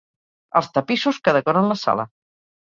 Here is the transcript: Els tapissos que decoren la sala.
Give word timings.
Els 0.61 0.69
tapissos 0.77 1.19
que 1.27 1.35
decoren 1.37 1.69
la 1.73 1.77
sala. 1.83 2.09